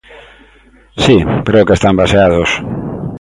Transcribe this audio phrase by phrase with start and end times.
[1.03, 1.15] Si,
[1.47, 2.49] creo que están baseados...